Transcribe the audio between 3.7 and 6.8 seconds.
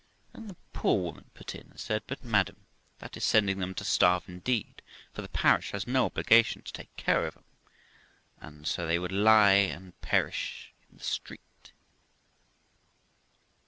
to starve indeed, for the parish has no obligation to